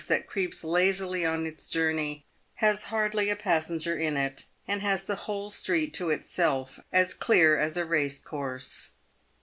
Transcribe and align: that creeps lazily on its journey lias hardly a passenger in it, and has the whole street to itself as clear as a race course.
that 0.07 0.25
creeps 0.25 0.63
lazily 0.63 1.23
on 1.23 1.45
its 1.45 1.67
journey 1.67 2.25
lias 2.59 2.85
hardly 2.85 3.29
a 3.29 3.35
passenger 3.35 3.95
in 3.95 4.17
it, 4.17 4.45
and 4.67 4.81
has 4.81 5.03
the 5.03 5.13
whole 5.29 5.51
street 5.51 5.93
to 5.93 6.09
itself 6.09 6.79
as 6.91 7.13
clear 7.13 7.55
as 7.59 7.77
a 7.77 7.85
race 7.85 8.17
course. 8.17 8.93